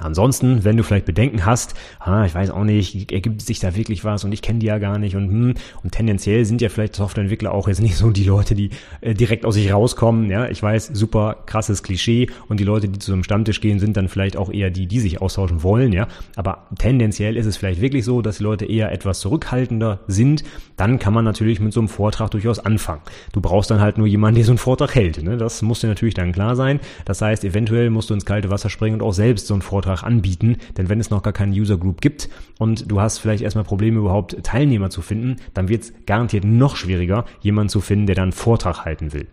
[0.00, 4.04] Ansonsten, wenn du vielleicht Bedenken hast, ah, ich weiß auch nicht, ergibt sich da wirklich
[4.04, 6.96] was und ich kenne die ja gar nicht und hm, und tendenziell sind ja vielleicht
[6.96, 10.62] Softwareentwickler auch jetzt nicht so die Leute, die äh, direkt aus sich rauskommen, ja, ich
[10.62, 14.36] weiß, super krasses Klischee und die Leute, die zu einem Stammtisch gehen, sind dann vielleicht
[14.36, 18.22] auch eher die, die sich austauschen wollen, ja, aber tendenziell ist es vielleicht wirklich so,
[18.22, 20.44] dass die Leute eher etwas zurückhaltender sind,
[20.76, 23.02] dann kann man natürlich mit so einem Vortrag durchaus anfangen.
[23.32, 25.36] Du brauchst dann halt nur jemanden, der so einen Vortrag hält, ne?
[25.36, 28.70] das muss dir natürlich dann klar sein, das heißt, eventuell musst du ins kalte Wasser
[28.70, 31.52] springen und auch selbst so einen Vortrag Vortrag anbieten, denn wenn es noch gar keinen
[31.52, 35.84] User Group gibt und du hast vielleicht erstmal Probleme überhaupt Teilnehmer zu finden, dann wird
[35.84, 39.26] es garantiert noch schwieriger, jemanden zu finden, der dann einen Vortrag halten will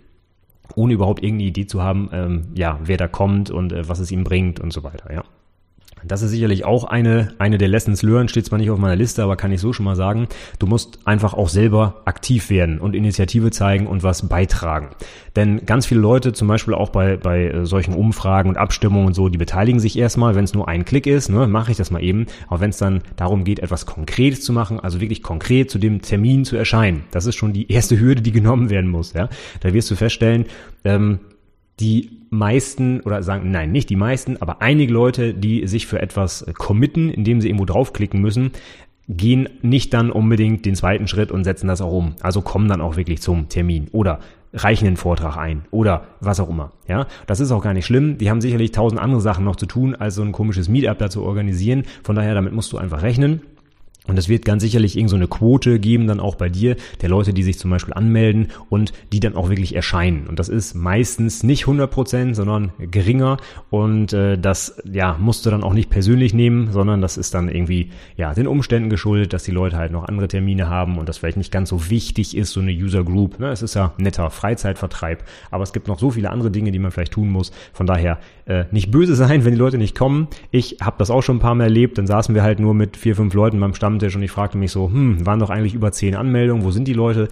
[0.74, 4.10] ohne überhaupt irgendeine Idee zu haben, ähm, ja, wer da kommt und äh, was es
[4.10, 5.24] ihm bringt und so weiter, ja.
[6.04, 9.24] Das ist sicherlich auch eine, eine der Lessons learned, steht zwar nicht auf meiner Liste,
[9.24, 10.28] aber kann ich so schon mal sagen.
[10.60, 14.90] Du musst einfach auch selber aktiv werden und Initiative zeigen und was beitragen.
[15.36, 19.14] Denn ganz viele Leute, zum Beispiel auch bei, bei äh, solchen Umfragen und Abstimmungen und
[19.14, 21.92] so, die beteiligen sich erstmal, wenn es nur ein Klick ist, ne, mache ich das
[21.92, 22.28] mal eben.
[22.48, 26.02] Aber wenn es dann darum geht, etwas Konkretes zu machen, also wirklich konkret zu dem
[26.02, 29.14] Termin zu erscheinen, das ist schon die erste Hürde, die genommen werden muss.
[29.14, 29.30] Ja?
[29.62, 30.46] Da wirst du feststellen,
[30.84, 31.20] ähm,
[31.80, 36.46] die meisten oder sagen, nein, nicht die meisten, aber einige Leute, die sich für etwas
[36.58, 38.52] committen, indem sie irgendwo draufklicken müssen,
[39.08, 42.16] gehen nicht dann unbedingt den zweiten Schritt und setzen das auch um.
[42.22, 44.20] Also kommen dann auch wirklich zum Termin oder
[44.54, 46.72] reichen den Vortrag ein oder was auch immer.
[46.88, 48.18] Ja, das ist auch gar nicht schlimm.
[48.18, 51.10] Die haben sicherlich tausend andere Sachen noch zu tun, als so ein komisches Meetup da
[51.10, 51.84] zu organisieren.
[52.04, 53.42] Von daher, damit musst du einfach rechnen.
[54.08, 57.34] Und es wird ganz sicherlich irgend so Quote geben, dann auch bei dir, der Leute,
[57.34, 60.28] die sich zum Beispiel anmelden und die dann auch wirklich erscheinen.
[60.28, 63.38] Und das ist meistens nicht 100 Prozent, sondern geringer.
[63.70, 67.50] Und äh, das ja musst du dann auch nicht persönlich nehmen, sondern das ist dann
[67.50, 71.18] irgendwie ja den Umständen geschuldet, dass die Leute halt noch andere Termine haben und das
[71.18, 73.40] vielleicht nicht ganz so wichtig ist, so eine User Group.
[73.40, 73.50] Ne?
[73.50, 76.92] Es ist ja netter Freizeitvertreib, aber es gibt noch so viele andere Dinge, die man
[76.92, 77.52] vielleicht tun muss.
[77.74, 80.28] Von daher äh, nicht böse sein, wenn die Leute nicht kommen.
[80.52, 81.98] Ich habe das auch schon ein paar Mal erlebt.
[81.98, 84.58] Dann saßen wir halt nur mit vier, fünf Leuten beim Stamm Stammtisch und ich fragte
[84.58, 87.30] mich so, hm, waren doch eigentlich über zehn Anmeldungen, wo sind die Leute?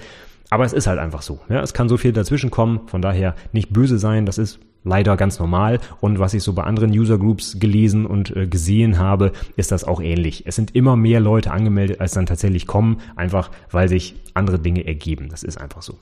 [0.49, 1.39] Aber es ist halt einfach so.
[1.49, 5.17] Ja, es kann so viel dazwischen kommen, von daher nicht böse sein, das ist leider
[5.17, 5.79] ganz normal.
[5.99, 9.83] Und was ich so bei anderen User Groups gelesen und äh, gesehen habe, ist das
[9.83, 10.43] auch ähnlich.
[10.45, 14.85] Es sind immer mehr Leute angemeldet, als dann tatsächlich kommen, einfach weil sich andere Dinge
[14.85, 15.27] ergeben.
[15.29, 15.97] Das ist einfach so.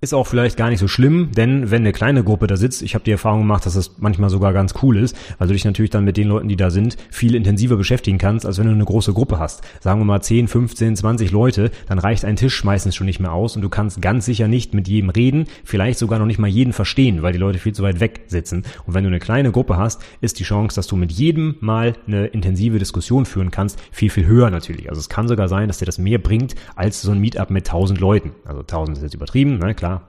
[0.00, 2.94] Ist auch vielleicht gar nicht so schlimm, denn wenn eine kleine Gruppe da sitzt, ich
[2.94, 5.90] habe die Erfahrung gemacht, dass das manchmal sogar ganz cool ist, weil du dich natürlich
[5.90, 8.84] dann mit den Leuten, die da sind, viel intensiver beschäftigen kannst, als wenn du eine
[8.84, 9.62] große Gruppe hast.
[9.80, 13.32] Sagen wir mal 10, 15, 20 Leute, dann reicht ein Tisch meistens schon nicht mehr
[13.32, 16.46] aus und du kannst ganz sicher nicht mit jedem reden, vielleicht sogar noch nicht mal
[16.46, 18.62] jeden verstehen, weil die Leute viel zu weit weg sitzen.
[18.86, 21.94] Und wenn du eine kleine Gruppe hast, ist die Chance, dass du mit jedem mal
[22.06, 24.90] eine intensive Diskussion führen kannst, viel, viel höher natürlich.
[24.90, 27.66] Also es kann sogar sein, dass dir das mehr bringt als so ein Meetup mit
[27.66, 28.30] 1000 Leuten.
[28.44, 30.02] Also 1000 ist jetzt übertrieben, ne, klar klar.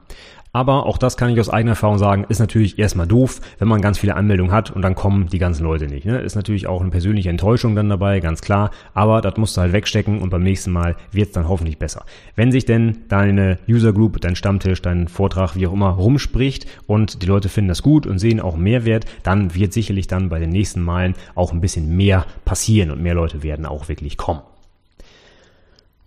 [0.52, 3.82] Aber auch das kann ich aus eigener Erfahrung sagen, ist natürlich erstmal doof, wenn man
[3.82, 6.06] ganz viele Anmeldungen hat und dann kommen die ganzen Leute nicht.
[6.06, 6.20] Ne?
[6.22, 8.72] Ist natürlich auch eine persönliche Enttäuschung dann dabei, ganz klar.
[8.96, 12.04] Aber das musst du halt wegstecken und beim nächsten Mal wird es dann hoffentlich besser.
[12.36, 17.22] Wenn sich denn deine User Group, dein Stammtisch, dein Vortrag, wie auch immer, rumspricht und
[17.22, 20.50] die Leute finden das gut und sehen auch Mehrwert, dann wird sicherlich dann bei den
[20.50, 24.42] nächsten Malen auch ein bisschen mehr passieren und mehr Leute werden auch wirklich kommen.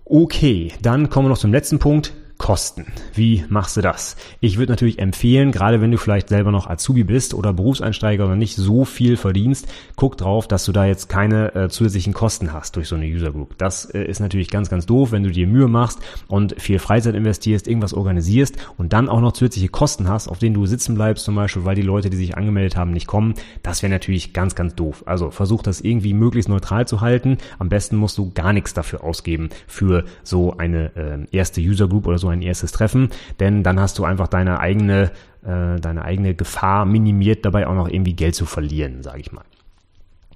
[0.05, 2.13] Okay, dann kommen wir noch zum letzten Punkt.
[2.43, 2.87] Kosten.
[3.15, 4.17] Wie machst du das?
[4.41, 8.35] Ich würde natürlich empfehlen, gerade wenn du vielleicht selber noch Azubi bist oder Berufseinsteiger oder
[8.35, 12.75] nicht so viel verdienst, guck drauf, dass du da jetzt keine äh, zusätzlichen Kosten hast
[12.75, 13.57] durch so eine User Group.
[13.59, 17.15] Das äh, ist natürlich ganz, ganz doof, wenn du dir Mühe machst und viel Freizeit
[17.15, 21.25] investierst, irgendwas organisierst und dann auch noch zusätzliche Kosten hast, auf denen du sitzen bleibst
[21.25, 23.35] zum Beispiel, weil die Leute, die sich angemeldet haben, nicht kommen.
[23.63, 25.05] Das wäre natürlich ganz, ganz doof.
[25.07, 27.39] Also versuch das irgendwie möglichst neutral zu halten.
[27.61, 32.09] Am besten musst du gar nichts dafür ausgeben für so eine äh, erste User Group
[32.09, 35.11] oder so ein erstes Treffen, denn dann hast du einfach deine eigene,
[35.45, 39.45] äh, deine eigene Gefahr minimiert, dabei auch noch irgendwie Geld zu verlieren, sage ich mal.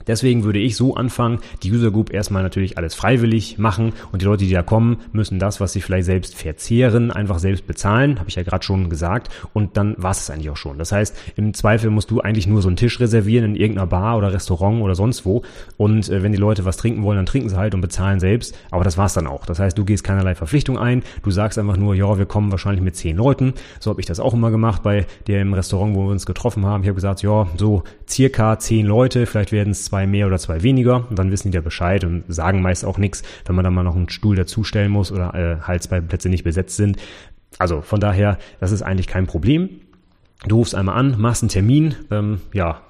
[0.06, 4.26] Deswegen würde ich so anfangen, die User Group erstmal natürlich alles freiwillig machen und die
[4.26, 8.28] Leute, die da kommen, müssen das, was sie vielleicht selbst verzehren, einfach selbst bezahlen, habe
[8.28, 10.78] ich ja gerade schon gesagt und dann war es eigentlich auch schon.
[10.78, 14.16] Das heißt, im Zweifel musst du eigentlich nur so einen Tisch reservieren in irgendeiner Bar
[14.16, 15.42] oder Restaurant oder sonst wo
[15.76, 18.56] und äh, wenn die Leute was trinken wollen, dann trinken sie halt und bezahlen selbst,
[18.70, 19.46] aber das war's dann auch.
[19.46, 22.82] Das heißt, du gehst keinerlei Verpflichtung ein, du sagst einfach nur, ja, wir kommen wahrscheinlich
[22.82, 23.54] mit zehn Leuten.
[23.80, 26.82] So habe ich das auch immer gemacht bei dem Restaurant, wo wir uns getroffen haben.
[26.82, 30.62] Ich habe gesagt, ja, so circa zehn Leute, vielleicht werden es zwei mehr oder zwei
[30.62, 33.82] weniger dann wissen die da Bescheid und sagen meist auch nichts, wenn man dann mal
[33.82, 36.98] noch einen Stuhl dazustellen muss oder äh, halt zwei Plätze nicht besetzt sind.
[37.58, 39.80] Also von daher, das ist eigentlich kein Problem.
[40.46, 42.82] Du rufst einmal an, machst einen Termin, ähm, ja,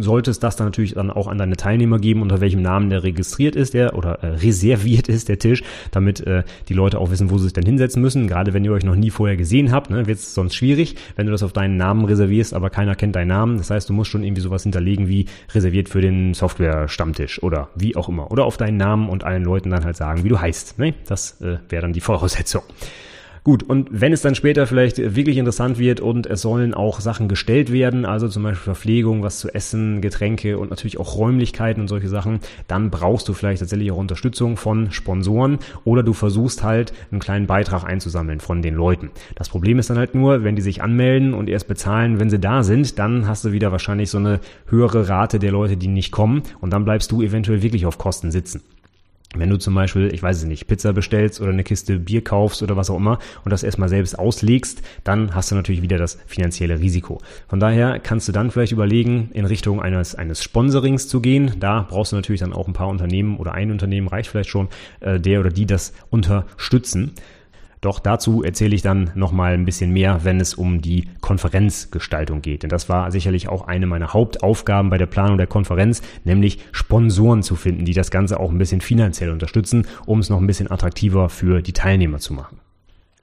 [0.00, 3.56] solltest das dann natürlich dann auch an deine Teilnehmer geben, unter welchem Namen der registriert
[3.56, 7.38] ist, der oder äh, reserviert ist, der Tisch, damit äh, die Leute auch wissen, wo
[7.38, 8.28] sie sich denn hinsetzen müssen.
[8.28, 11.24] Gerade wenn ihr euch noch nie vorher gesehen habt, ne, wird es sonst schwierig, wenn
[11.24, 13.56] du das auf deinen Namen reservierst, aber keiner kennt deinen Namen.
[13.56, 17.96] Das heißt, du musst schon irgendwie sowas hinterlegen wie reserviert für den Software-Stammtisch oder wie
[17.96, 18.30] auch immer.
[18.30, 20.78] Oder auf deinen Namen und allen Leuten dann halt sagen, wie du heißt.
[20.78, 20.92] Ne?
[21.06, 22.62] Das äh, wäre dann die Voraussetzung.
[23.48, 27.28] Gut, und wenn es dann später vielleicht wirklich interessant wird und es sollen auch Sachen
[27.28, 31.88] gestellt werden, also zum Beispiel Verpflegung, was zu essen, Getränke und natürlich auch Räumlichkeiten und
[31.88, 36.92] solche Sachen, dann brauchst du vielleicht tatsächlich auch Unterstützung von Sponsoren oder du versuchst halt
[37.10, 39.12] einen kleinen Beitrag einzusammeln von den Leuten.
[39.34, 42.38] Das Problem ist dann halt nur, wenn die sich anmelden und erst bezahlen, wenn sie
[42.38, 46.12] da sind, dann hast du wieder wahrscheinlich so eine höhere Rate der Leute, die nicht
[46.12, 48.60] kommen und dann bleibst du eventuell wirklich auf Kosten sitzen.
[49.34, 52.62] Wenn du zum Beispiel, ich weiß es nicht, Pizza bestellst oder eine Kiste Bier kaufst
[52.62, 56.18] oder was auch immer und das erstmal selbst auslegst, dann hast du natürlich wieder das
[56.26, 57.20] finanzielle Risiko.
[57.46, 61.52] Von daher kannst du dann vielleicht überlegen, in Richtung eines, eines Sponsorings zu gehen.
[61.60, 64.68] Da brauchst du natürlich dann auch ein paar Unternehmen oder ein Unternehmen reicht vielleicht schon,
[65.00, 67.12] äh, der oder die das unterstützen.
[67.80, 72.62] Doch dazu erzähle ich dann nochmal ein bisschen mehr, wenn es um die Konferenzgestaltung geht.
[72.62, 77.42] Denn das war sicherlich auch eine meiner Hauptaufgaben bei der Planung der Konferenz, nämlich Sponsoren
[77.42, 80.70] zu finden, die das Ganze auch ein bisschen finanziell unterstützen, um es noch ein bisschen
[80.70, 82.58] attraktiver für die Teilnehmer zu machen.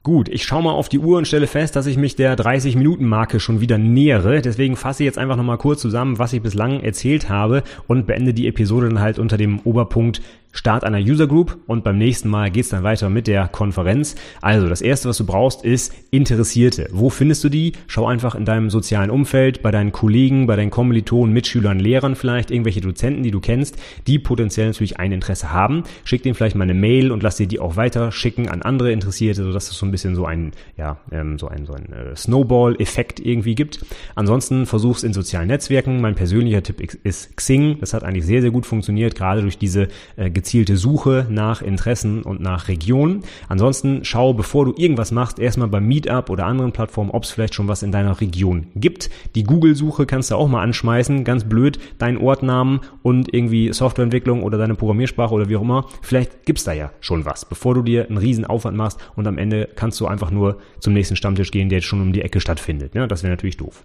[0.06, 3.40] Gut, ich schaue mal auf die Uhr und stelle fest, dass ich mich der 30-Minuten-Marke
[3.40, 4.40] schon wieder nähere.
[4.40, 8.32] Deswegen fasse ich jetzt einfach nochmal kurz zusammen, was ich bislang erzählt habe und beende
[8.32, 10.22] die Episode dann halt unter dem Oberpunkt
[10.56, 14.16] Start einer User Group und beim nächsten Mal geht's dann weiter mit der Konferenz.
[14.40, 16.88] Also das erste, was du brauchst, ist Interessierte.
[16.92, 17.72] Wo findest du die?
[17.88, 22.50] Schau einfach in deinem sozialen Umfeld, bei deinen Kollegen, bei deinen Kommilitonen, Mitschülern, Lehrern vielleicht,
[22.50, 25.84] irgendwelche Dozenten, die du kennst, die potenziell natürlich ein Interesse haben.
[26.04, 28.92] Schick denen vielleicht mal eine Mail und lass dir die auch weiter schicken an andere
[28.92, 32.16] Interessierte, sodass es so ein bisschen so ein, ja, ähm, so ein, so ein äh,
[32.16, 33.84] Snowball-Effekt irgendwie gibt.
[34.14, 36.00] Ansonsten versuch's in sozialen Netzwerken.
[36.00, 37.78] Mein persönlicher Tipp ist Xing.
[37.80, 42.22] Das hat eigentlich sehr, sehr gut funktioniert, gerade durch diese äh, gezielte Suche nach Interessen
[42.22, 43.24] und nach Regionen.
[43.48, 47.56] Ansonsten schau, bevor du irgendwas machst, erstmal beim Meetup oder anderen Plattformen, ob es vielleicht
[47.56, 49.10] schon was in deiner Region gibt.
[49.34, 54.56] Die Google-Suche kannst du auch mal anschmeißen, ganz blöd, deinen Ortnamen und irgendwie Softwareentwicklung oder
[54.56, 55.88] deine Programmiersprache oder wie auch immer.
[56.00, 59.38] Vielleicht gibt's da ja schon was, bevor du dir einen riesen Aufwand machst und am
[59.38, 62.38] Ende kannst du einfach nur zum nächsten Stammtisch gehen, der jetzt schon um die Ecke
[62.38, 62.94] stattfindet.
[62.94, 63.82] Ja, das wäre natürlich doof.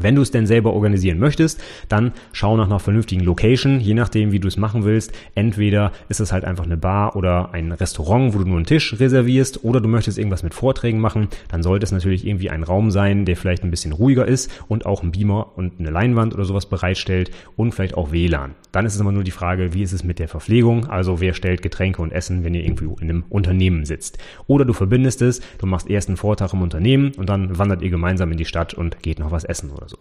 [0.00, 4.32] Wenn du es denn selber organisieren möchtest, dann schau nach einer vernünftigen Location, je nachdem,
[4.32, 5.12] wie du es machen willst.
[5.34, 8.98] Entweder ist es halt einfach eine Bar oder ein Restaurant, wo du nur einen Tisch
[8.98, 12.90] reservierst, oder du möchtest irgendwas mit Vorträgen machen, dann sollte es natürlich irgendwie ein Raum
[12.90, 16.44] sein, der vielleicht ein bisschen ruhiger ist und auch ein Beamer und eine Leinwand oder
[16.44, 18.54] sowas bereitstellt und vielleicht auch WLAN.
[18.72, 21.34] Dann ist es immer nur die Frage, wie ist es mit der Verpflegung, also wer
[21.34, 24.18] stellt Getränke und Essen, wenn ihr irgendwie in einem Unternehmen sitzt.
[24.46, 27.90] Oder du verbindest es, du machst erst einen Vortrag im Unternehmen und dann wandert ihr
[27.90, 29.98] gemeinsam in die Stadt und geht noch was essen oder so.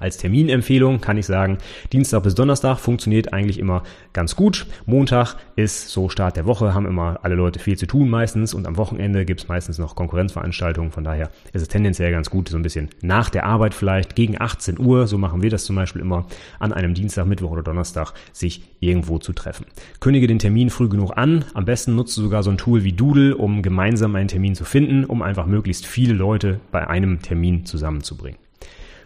[0.00, 1.58] Als Terminempfehlung kann ich sagen,
[1.92, 4.66] Dienstag bis Donnerstag funktioniert eigentlich immer ganz gut.
[4.86, 8.66] Montag ist so Start der Woche, haben immer alle Leute viel zu tun meistens und
[8.66, 10.90] am Wochenende gibt es meistens noch Konkurrenzveranstaltungen.
[10.90, 14.40] Von daher ist es tendenziell ganz gut, so ein bisschen nach der Arbeit vielleicht gegen
[14.40, 16.26] 18 Uhr, so machen wir das zum Beispiel immer,
[16.58, 19.66] an einem Dienstag, Mittwoch oder Donnerstag sich irgendwo zu treffen.
[20.00, 21.44] Kündige den Termin früh genug an.
[21.54, 24.64] Am besten nutzt du sogar so ein Tool wie Doodle, um gemeinsam einen Termin zu
[24.64, 28.43] finden, um einfach möglichst viele Leute bei einem Termin zusammenzubringen.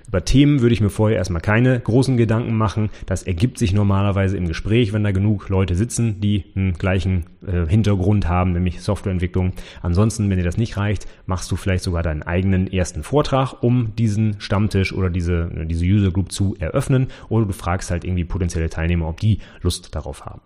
[0.08, 2.88] Über Themen würde ich mir vorher erstmal keine großen Gedanken machen.
[3.04, 7.66] Das ergibt sich normalerweise im Gespräch, wenn da genug Leute sitzen, die einen gleichen äh,
[7.66, 9.52] Hintergrund haben, nämlich Softwareentwicklung.
[9.82, 13.94] Ansonsten, wenn dir das nicht reicht, machst du vielleicht sogar deinen eigenen ersten Vortrag, um
[13.96, 17.08] diesen Stammtisch oder diese, diese User Group zu eröffnen.
[17.28, 20.40] Oder du fragst halt irgendwie potenzielle Teilnehmer, ob die Lust darauf haben.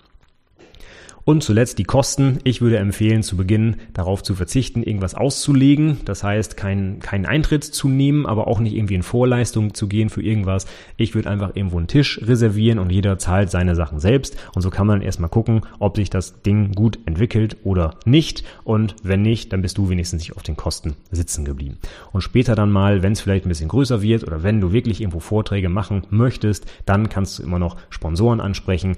[1.25, 2.41] Und zuletzt die Kosten.
[2.43, 5.99] Ich würde empfehlen, zu Beginn darauf zu verzichten, irgendwas auszulegen.
[6.05, 10.11] Das heißt, keinen keinen Eintritt zu nehmen, aber auch nicht irgendwie in Vorleistung zu gehen
[10.11, 10.67] für irgendwas.
[10.97, 14.37] Ich würde einfach irgendwo einen Tisch reservieren und jeder zahlt seine Sachen selbst.
[14.57, 18.43] Und so kann man erstmal gucken, ob sich das Ding gut entwickelt oder nicht.
[18.65, 21.79] Und wenn nicht, dann bist du wenigstens nicht auf den Kosten sitzen geblieben.
[22.11, 25.01] Und später dann mal, wenn es vielleicht ein bisschen größer wird oder wenn du wirklich
[25.01, 28.97] irgendwo Vorträge machen möchtest, dann kannst du immer noch Sponsoren ansprechen.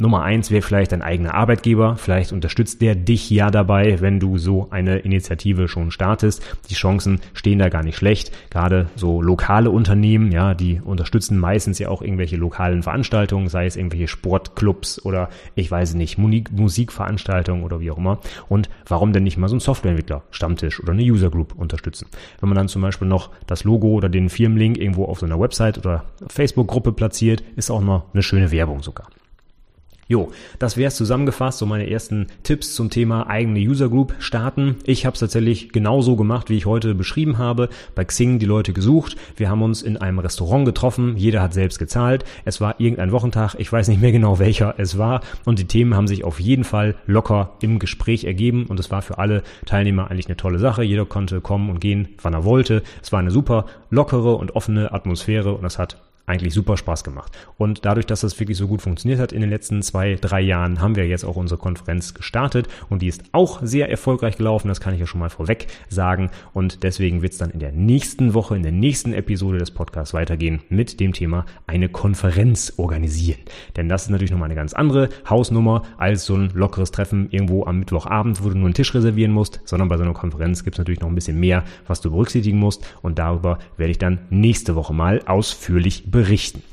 [0.00, 1.96] Nummer eins wäre vielleicht dein eigener Arbeitgeber.
[1.96, 6.40] Vielleicht unterstützt der dich ja dabei, wenn du so eine Initiative schon startest.
[6.70, 8.30] Die Chancen stehen da gar nicht schlecht.
[8.50, 13.74] Gerade so lokale Unternehmen, ja, die unterstützen meistens ja auch irgendwelche lokalen Veranstaltungen, sei es
[13.74, 18.20] irgendwelche Sportclubs oder ich weiß nicht, Musikveranstaltungen oder wie auch immer.
[18.48, 22.06] Und warum denn nicht mal so ein Softwareentwickler, Stammtisch oder eine User Group unterstützen?
[22.38, 25.40] Wenn man dann zum Beispiel noch das Logo oder den Firmenlink irgendwo auf so einer
[25.40, 29.08] Website oder Facebook-Gruppe platziert, ist auch noch eine schöne Werbung sogar.
[30.10, 34.76] Jo, das wäre es zusammengefasst, so meine ersten Tipps zum Thema eigene User Group starten.
[34.84, 37.68] Ich habe es tatsächlich genauso gemacht, wie ich heute beschrieben habe.
[37.94, 39.16] Bei Xing die Leute gesucht.
[39.36, 41.18] Wir haben uns in einem Restaurant getroffen.
[41.18, 42.24] Jeder hat selbst gezahlt.
[42.46, 43.56] Es war irgendein Wochentag.
[43.58, 45.20] Ich weiß nicht mehr genau welcher es war.
[45.44, 48.64] Und die Themen haben sich auf jeden Fall locker im Gespräch ergeben.
[48.64, 50.84] Und es war für alle Teilnehmer eigentlich eine tolle Sache.
[50.84, 52.82] Jeder konnte kommen und gehen, wann er wollte.
[53.02, 57.32] Es war eine super lockere und offene Atmosphäre und es hat eigentlich super Spaß gemacht.
[57.56, 60.80] Und dadurch, dass das wirklich so gut funktioniert hat in den letzten zwei, drei Jahren,
[60.80, 64.68] haben wir jetzt auch unsere Konferenz gestartet und die ist auch sehr erfolgreich gelaufen.
[64.68, 66.30] Das kann ich ja schon mal vorweg sagen.
[66.52, 70.14] Und deswegen wird es dann in der nächsten Woche, in der nächsten Episode des Podcasts
[70.14, 73.40] weitergehen mit dem Thema eine Konferenz organisieren.
[73.76, 77.64] Denn das ist natürlich nochmal eine ganz andere Hausnummer als so ein lockeres Treffen irgendwo
[77.64, 80.74] am Mittwochabend, wo du nur einen Tisch reservieren musst, sondern bei so einer Konferenz gibt
[80.74, 82.86] es natürlich noch ein bisschen mehr, was du berücksichtigen musst.
[83.02, 86.64] Und darüber werde ich dann nächste Woche mal ausführlich berichten berichten.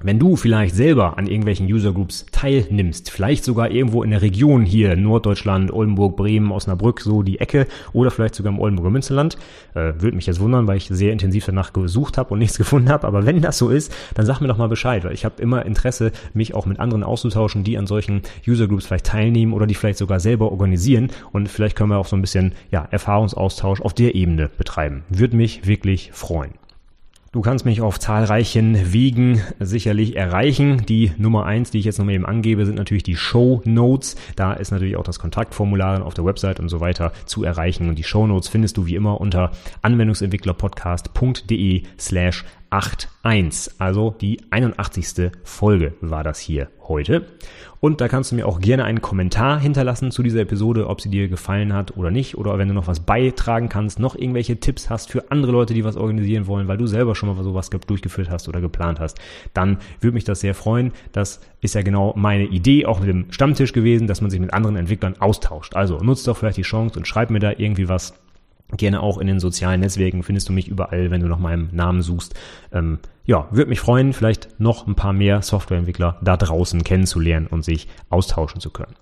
[0.00, 4.64] Wenn du vielleicht selber an irgendwelchen User Groups teilnimmst, vielleicht sogar irgendwo in der Region
[4.64, 9.36] hier, Norddeutschland, Oldenburg, Bremen, Osnabrück, so die Ecke, oder vielleicht sogar im Oldenburger Münsterland,
[9.74, 12.88] äh, würde mich jetzt wundern, weil ich sehr intensiv danach gesucht habe und nichts gefunden
[12.88, 13.06] habe.
[13.06, 15.66] Aber wenn das so ist, dann sag mir doch mal Bescheid, weil ich habe immer
[15.66, 19.74] Interesse, mich auch mit anderen auszutauschen, die an solchen User Groups vielleicht teilnehmen oder die
[19.74, 21.10] vielleicht sogar selber organisieren.
[21.32, 25.04] Und vielleicht können wir auch so ein bisschen ja, Erfahrungsaustausch auf der Ebene betreiben.
[25.10, 26.54] Würde mich wirklich freuen.
[27.32, 30.84] Du kannst mich auf zahlreichen Wegen sicherlich erreichen.
[30.86, 34.16] Die Nummer eins, die ich jetzt nochmal eben angebe, sind natürlich die Show Notes.
[34.36, 37.88] Da ist natürlich auch das Kontaktformular auf der Website und so weiter zu erreichen.
[37.88, 43.74] Und die Show Notes findest du wie immer unter anwendungsentwicklerpodcast.de slash 81.
[43.78, 45.30] Also die 81.
[45.44, 47.26] Folge war das hier heute.
[47.80, 51.10] Und da kannst du mir auch gerne einen Kommentar hinterlassen zu dieser Episode, ob sie
[51.10, 52.38] dir gefallen hat oder nicht.
[52.38, 55.84] Oder wenn du noch was beitragen kannst, noch irgendwelche Tipps hast für andere Leute, die
[55.84, 59.18] was organisieren wollen, weil du selber schon mal sowas durchgeführt hast oder geplant hast,
[59.52, 60.92] dann würde mich das sehr freuen.
[61.12, 64.54] Das ist ja genau meine Idee, auch mit dem Stammtisch gewesen, dass man sich mit
[64.54, 65.74] anderen Entwicklern austauscht.
[65.74, 68.14] Also nutzt doch vielleicht die Chance und schreib mir da irgendwie was
[68.76, 72.02] Gerne auch in den sozialen Netzwerken findest du mich überall, wenn du nach meinem Namen
[72.02, 72.34] suchst.
[72.72, 77.64] Ähm, ja, würde mich freuen, vielleicht noch ein paar mehr Softwareentwickler da draußen kennenzulernen und
[77.64, 78.94] sich austauschen zu können.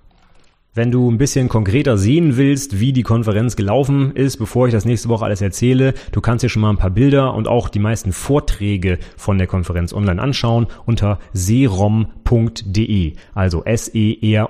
[0.72, 4.84] Wenn du ein bisschen konkreter sehen willst, wie die Konferenz gelaufen ist, bevor ich das
[4.84, 7.80] nächste Woche alles erzähle, du kannst dir schon mal ein paar Bilder und auch die
[7.80, 14.44] meisten Vorträge von der Konferenz online anschauen unter serom.de, also S-E-R-O-M.de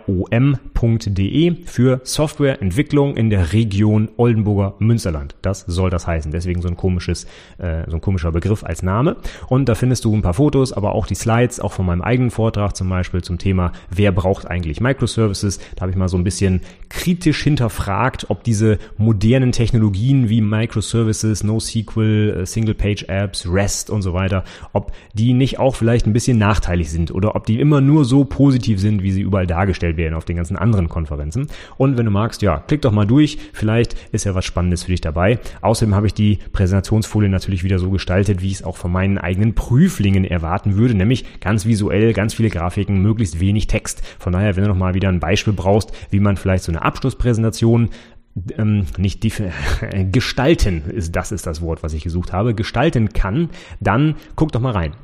[1.65, 5.37] für Softwareentwicklung in der Region Oldenburger Münsterland.
[5.41, 6.33] Das soll das heißen.
[6.33, 7.25] Deswegen so ein komisches,
[7.57, 9.17] äh, so ein komischer Begriff als Name.
[9.49, 12.31] Und da findest du ein paar Fotos, aber auch die Slides, auch von meinem eigenen
[12.31, 15.61] Vortrag zum Beispiel zum Thema, wer braucht eigentlich Microservices.
[15.77, 21.45] Da habe ich mal so ein bisschen kritisch hinterfragt, ob diese modernen Technologien wie Microservices,
[21.45, 26.91] NoSQL, äh, Single-Page-Apps, REST und so weiter, ob die nicht auch vielleicht ein bisschen nachteilig
[26.91, 30.25] sind oder ob die immer nur so positiv sind, wie sie überall dargestellt werden auf
[30.25, 31.47] den ganzen anderen Konferenzen.
[31.77, 33.39] Und wenn du magst, ja, klick doch mal durch.
[33.53, 35.39] Vielleicht ist ja was Spannendes für dich dabei.
[35.61, 39.19] Außerdem habe ich die Präsentationsfolie natürlich wieder so gestaltet, wie ich es auch von meinen
[39.19, 44.03] eigenen Prüflingen erwarten würde, nämlich ganz visuell, ganz viele Grafiken, möglichst wenig Text.
[44.19, 46.83] Von daher, wenn du noch mal wieder ein Beispiel brauchst, wie man vielleicht so eine
[46.83, 47.91] Abschlusspräsentation
[48.57, 49.21] ähm, nicht
[50.13, 54.61] gestalten ist, das ist das Wort, was ich gesucht habe, gestalten kann, dann guck doch
[54.61, 54.95] mal rein.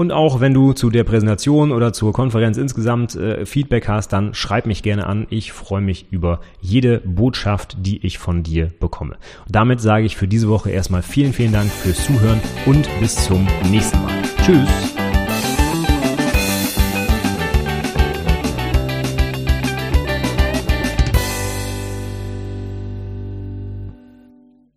[0.00, 4.32] Und auch wenn du zu der Präsentation oder zur Konferenz insgesamt äh, Feedback hast, dann
[4.32, 5.26] schreib mich gerne an.
[5.28, 9.16] Ich freue mich über jede Botschaft, die ich von dir bekomme.
[9.44, 13.26] Und damit sage ich für diese Woche erstmal vielen, vielen Dank fürs Zuhören und bis
[13.26, 14.22] zum nächsten Mal.
[14.42, 14.99] Tschüss.